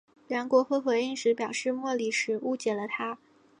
[0.27, 3.19] 梁国辉回应时表示莫礼时误解了他。